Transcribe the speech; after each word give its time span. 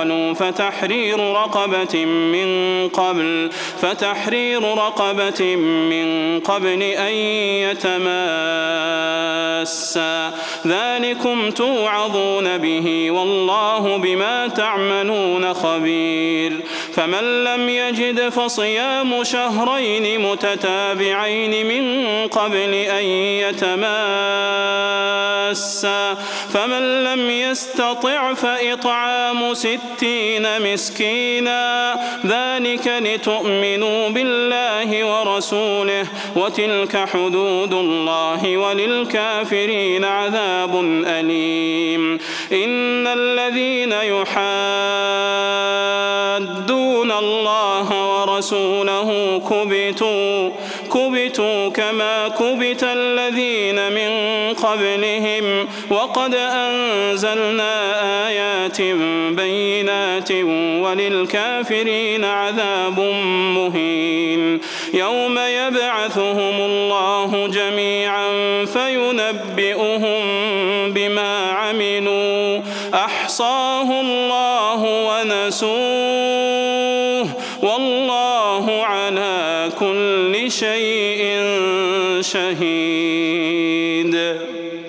قالوا 0.00 0.34
فتحرير 0.34 1.18
رقبة 1.18 2.04
من 2.04 2.88
قبل 2.88 3.50
فتحرير 3.82 4.62
رقبة 4.62 5.56
من 5.56 6.40
قبل 6.40 6.82
أن 6.82 7.12
يتماسا. 7.68 8.10
ذلكم 10.66 11.50
توعظون 11.50 12.58
به 12.58 13.10
والله 13.10 13.96
بما 13.96 14.48
تعملون 14.48 15.54
خبير. 15.54 16.52
فمن 16.94 17.44
لم 17.44 17.68
يجد 17.68 18.28
فصيام 18.28 19.24
شهرين 19.24 20.20
متتابعين 20.20 21.66
من 21.66 22.26
قبل 22.28 22.74
أن 22.74 23.04
يتماسا. 23.04 23.80
فمن 26.52 27.04
لم 27.04 27.30
يستطع 27.30 28.34
فإطعام 28.34 29.54
ستين 29.54 30.72
مسكينا. 30.72 31.94
ذلك 32.26 32.86
لتؤمنوا 32.86 34.08
بالله 34.08 35.04
ورسوله 35.04 36.06
وتلك 36.36 37.08
حدود 37.08 37.72
الله 37.72 38.56
وللكافرين 38.56 40.04
عذاب 40.04 40.80
أليم. 41.06 42.18
إن 42.52 43.06
الذين 43.06 43.92
يحادون 46.40 47.12
الله 47.12 47.88
ورسوله 48.10 49.40
كبتوا 49.50 50.50
كبتوا 50.94 51.68
كما 51.68 52.28
كبت 52.28 52.82
الذين 52.82 53.92
من 53.92 54.10
قبلهم. 54.54 55.68
وقد 55.90 56.34
أنزلنا 56.34 57.74
آيات 58.28 58.80
بينات 59.36 60.32
وللكافرين 60.82 62.24
عذاب 62.24 63.00
مهين. 63.56 64.60
يوم 64.94 65.38
يبعثهم 65.38 66.60
الله 66.60 67.48
جميعا 67.52 68.28
فينبئهم 68.64 70.22
بما 70.92 71.50
عملوا. 71.50 72.60
أحصاه 72.94 74.00
الله 74.00 74.82
ونسوه 74.84 75.99
على 79.06 79.70
كل 79.78 80.50
شيء 80.50 81.20
شهيد. 82.20 84.14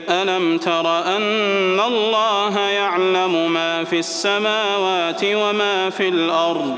ألم 0.10 0.58
تر 0.58 1.00
أن 1.16 1.80
الله 1.80 2.60
يعلم 2.60 3.54
ما 3.54 3.84
في 3.84 4.00
السماوات 4.00 5.22
وما 5.24 5.90
في 5.90 6.08
الأرض؟ 6.10 6.78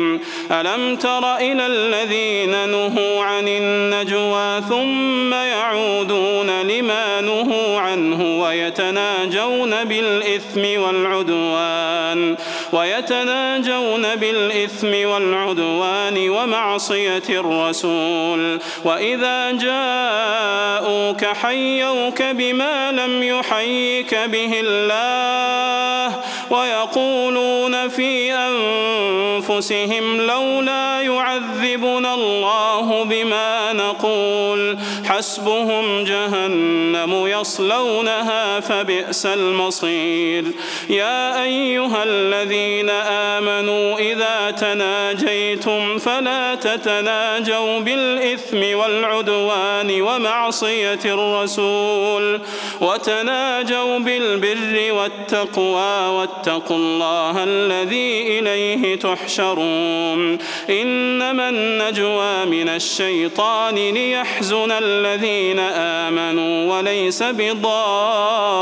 ألم 0.51 0.95
تر 0.95 1.35
إلى 1.35 1.67
الذين 1.67 2.69
نهوا 2.69 3.23
عن 3.23 3.47
النجوى 3.47 4.61
ثم 4.69 5.33
يعودون 5.33 6.61
لما 6.61 7.21
نهوا 7.21 7.79
عنه 7.79 8.41
ويتناجون 8.41 9.83
بالإثم 9.83 10.81
والعدوان 10.81 12.35
ويتناجون 12.73 14.15
بالإثم 14.15 15.09
والعدوان 15.09 16.29
ومعصية 16.29 17.23
الرسول. 17.29 18.59
وإذا 18.85 19.51
جاءوك 19.51 21.25
حيوك 21.25 22.21
بما 22.21 22.91
لم 22.91 23.23
يحيك 23.23 24.15
به 24.15 24.51
الله 24.63 26.19
ويقولون 26.49 27.87
في 27.89 28.33
أنفسهم 28.33 30.21
لولا 30.21 31.01
يعذبنا 31.01 32.13
الله 32.13 33.03
بما 33.03 33.73
نقول. 33.73 34.77
حسبهم 35.05 36.03
جهنم 36.03 37.27
يصلونها 37.27 38.59
فبئس 38.59 39.25
المصير. 39.25 40.45
يا 40.89 41.43
أيها 41.43 42.03
الذين 42.03 42.60
آمنوا 42.89 43.99
إذا 43.99 44.51
تناجيتم 44.51 45.97
فلا 45.97 46.55
تتناجوا 46.55 47.79
بالإثم 47.79 48.77
والعدوان 48.77 50.01
ومعصية 50.01 50.99
الرسول 51.05 52.41
وتناجوا 52.81 53.99
بالبر 53.99 54.93
والتقوى 54.93 56.07
واتقوا 56.07 56.77
الله 56.77 57.43
الذي 57.43 58.39
إليه 58.39 58.95
تحشرون 58.95 60.37
إنما 60.69 61.49
النجوى 61.49 62.45
من 62.45 62.69
الشيطان 62.69 63.75
ليحزن 63.75 64.71
الذين 64.71 65.59
آمنوا 65.59 66.77
وليس 66.77 67.23
بضارهم 67.23 68.61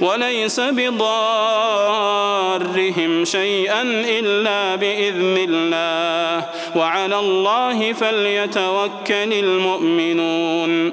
وليس 0.00 0.60
بضارهم 0.60 2.31
شيئا 3.24 3.82
إلا 3.82 4.76
بإذن 4.76 5.36
الله. 5.48 6.46
وعلى 6.76 7.18
الله 7.18 7.92
فليتوكل 7.92 9.32
المؤمنون. 9.32 10.92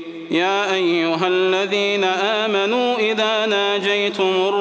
يا 0.31 0.73
أيها 0.73 1.27
الذين 1.27 2.03
آمنوا 2.03 2.97
إذا 2.97 3.45
ناجيتم 3.45 4.23
الرسول 4.23 4.60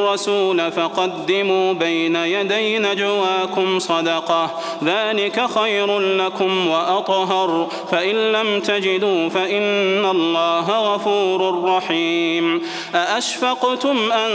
فقدموا 0.70 1.72
بين 1.72 2.16
يدي 2.16 2.78
نجواكم 2.78 3.78
صدقة. 3.78 4.50
ذلك 4.84 5.46
خير 5.46 5.98
لكم 5.98 6.68
وأطهر. 6.68 7.68
فإن 7.90 8.32
لم 8.32 8.60
تجدوا 8.60 9.28
فإن 9.28 10.04
الله 10.04 10.94
غفور 10.94 11.64
رحيم. 11.64 12.62
أأشفقتم 12.94 14.12
أن 14.12 14.30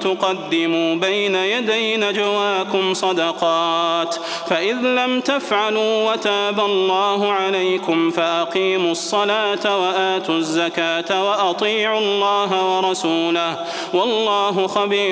تقدموا 0.00 0.94
بين 0.94 1.34
يدي 1.34 1.96
نجواكم 1.96 2.94
صدقات؟ 2.94 4.16
فإذ 4.48 4.76
لم 4.76 5.20
تفعلوا 5.20 6.12
وتاب 6.12 6.60
الله 6.60 7.32
عليكم 7.32 8.10
فأقيموا 8.10 8.92
الصلاة 8.92 9.80
وآتوا 9.80 10.34
الزكاة 10.34 11.24
وأطيعوا 11.24 11.98
الله 11.98 12.76
ورسوله. 12.76 13.56
والله 13.94 14.66
خبير 14.66 15.11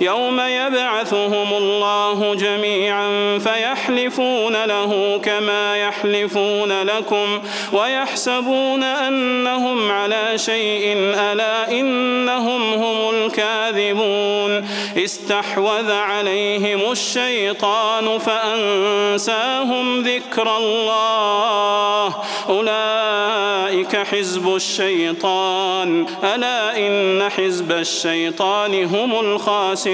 يوم 0.00 0.40
يبعثهم 0.40 1.54
الله 1.54 2.34
جميعا 2.34 3.38
فيحلفون 3.38 4.64
له 4.64 5.20
كما 5.24 5.76
يحلفون 5.76 6.82
لكم 6.82 7.40
ويحسبون 7.72 8.82
أنهم 8.82 9.92
على 9.92 10.38
شيء 10.38 10.92
ألا 10.96 11.70
إنهم 11.70 12.72
هم 12.72 13.10
الكاذبون. 13.14 14.68
استحوذ 14.96 15.92
عليهم 15.92 16.92
الشيطان 16.92 18.18
فأنساهم 18.18 20.02
ذكر 20.02 20.56
الله. 20.56 22.14
أولئك 22.48 23.96
حزب 23.96 24.54
الشيطان. 24.54 26.06
ألا 26.34 26.78
إن 26.78 27.30
حزب 27.30 27.72
الشيطان 27.72 28.84
هم 28.84 29.20
الخاسرون. 29.20 29.89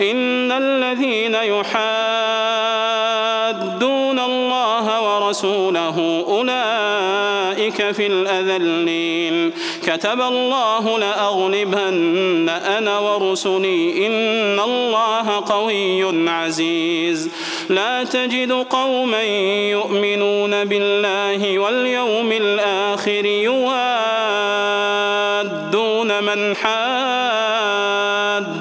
إن 0.00 0.52
الذين 0.52 1.34
يحادون 1.34 1.78
الله 4.18 5.02
ورسوله 5.02 6.24
أولئك 6.28 7.90
في 7.92 8.06
الأذلين. 8.06 9.52
كتب 9.86 10.20
الله 10.20 10.98
لأغلبن 10.98 12.48
أنا 12.48 12.98
ورسلي. 12.98 14.06
إن 14.06 14.60
الله 14.60 15.44
قوي 15.46 16.30
عزيز. 16.30 17.30
لا 17.68 18.04
تجد 18.04 18.52
قوما 18.52 19.22
يؤمنون 19.70 20.64
بالله 20.64 21.58
واليوم 21.58 22.32
الآخر 22.32 23.24
يوادون 23.24 23.68
من 26.22 26.56
حاد 26.56 27.67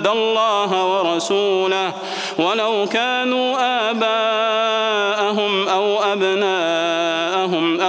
الله 0.07 0.86
ورسوله 0.86 1.94
ولو 2.39 2.86
كانوا 2.86 3.57
آباءهم 3.89 5.68
أو 5.68 6.04
أبناءهم 6.04 7.16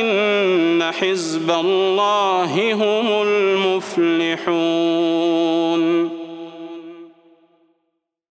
إن 0.00 0.92
حزب 0.92 1.50
الله 1.50 2.72
هم 2.72 3.22
المفلحون 3.28 5.11